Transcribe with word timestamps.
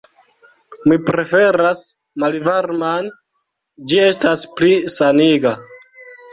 Mi 0.91 0.95
preferas 1.09 1.83
malvarman; 2.25 3.11
ĝi 3.93 4.03
estas 4.09 4.49
pli 4.59 4.75
saniga. 4.99 5.57